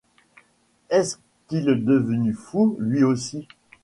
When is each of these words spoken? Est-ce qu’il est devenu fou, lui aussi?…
Est-ce 0.89 1.17
qu’il 1.47 1.69
est 1.69 1.75
devenu 1.75 2.33
fou, 2.33 2.75
lui 2.79 3.03
aussi?… 3.03 3.47